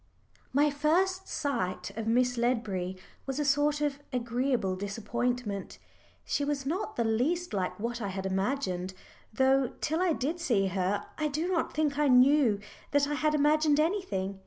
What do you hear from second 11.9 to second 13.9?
I knew that I had imagined